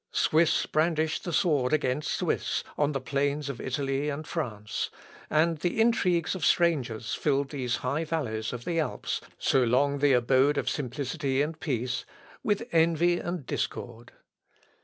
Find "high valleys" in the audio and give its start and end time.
7.85-8.51